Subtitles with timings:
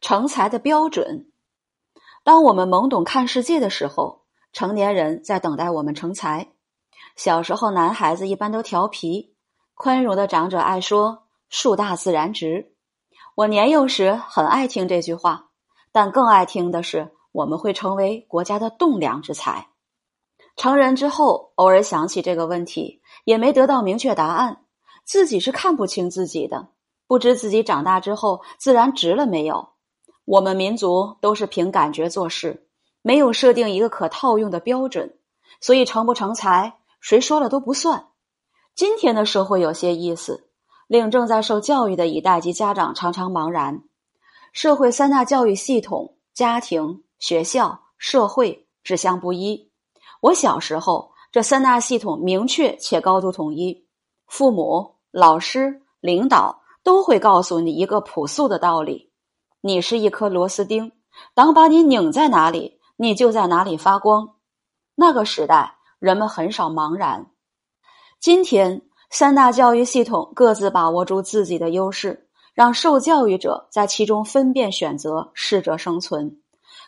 [0.00, 1.30] 成才的标准。
[2.24, 6.48] 当我们懵懂看世界的时候，成年人在等待我们成才。
[7.16, 9.34] 小时候，男孩子一般都调皮，
[9.74, 12.72] 宽容的长者爱说“树大自然直”。
[13.34, 15.50] 我年幼时很爱听这句话，
[15.92, 19.68] 但更爱听的是我们会成为国家的栋梁之才。
[20.56, 24.64] 成人之后，偶尔想起这个问题，也没得到明确答案。
[25.04, 26.68] 自己是看不清自己的，
[27.06, 29.70] 不知自己长大之后自然直了没有。
[30.28, 32.68] 我们民族都是凭感觉做事，
[33.00, 35.16] 没有设定一个可套用的标准，
[35.58, 38.08] 所以成不成才，谁说了都不算。
[38.74, 40.50] 今天的社会有些意思，
[40.86, 43.82] 令正在受教育的一代及家长常常茫然。
[44.52, 49.70] 社会三大教育系统：家庭、学校、社会，指向不一。
[50.20, 53.86] 我小时候，这三大系统明确且高度统一，
[54.26, 59.07] 父母、老师、领导都会告诉你一个朴素的道理。
[59.60, 60.92] 你是一颗螺丝钉，
[61.34, 64.36] 当把你拧在哪里，你就在哪里发光。
[64.94, 67.26] 那个时代，人们很少茫然。
[68.20, 76.40] 今天，三大教育系统各自把握住自己的优势，让受教育者在其中分辨选择，适者生存。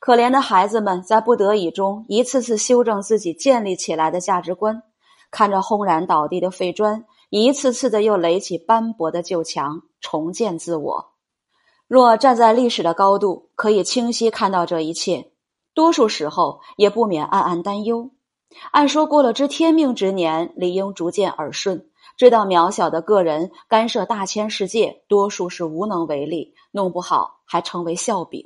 [0.00, 4.82] 可怜的孩子们在不得已中，一次次修正自己建立起来的价值观，
[5.30, 11.12] 看着轰然倒地的废砖，一次次的又垒起斑驳的旧墙，重建自我。
[11.88, 15.30] 若站在历史的高度，可以清晰看到这一切，
[15.72, 18.10] 多数时候也不免暗暗担忧。
[18.72, 28.44] 按说过了知天命之年，理应逐渐耳顺，知道渺小的个人干涉大千世界，多数是无能为力，弄不好还成为笑柄。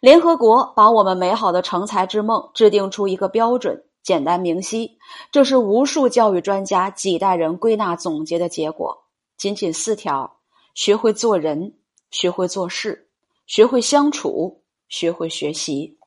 [0.00, 4.98] 联合国把我们美好的成才之梦制定出一个标准，简单明晰，
[5.32, 9.04] 这是无数教育专家几代人归纳总结的结果，
[9.38, 10.40] 仅仅四条：
[10.74, 11.78] 学会做人。
[12.14, 13.08] 学会做事，
[13.44, 15.98] 学会相处，学会学习。